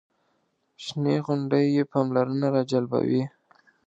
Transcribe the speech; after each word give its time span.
شنې 0.83 1.15
غونډۍ 1.25 1.65
یې 1.75 1.83
پاملرنه 1.91 2.47
راجلبوي. 2.55 3.23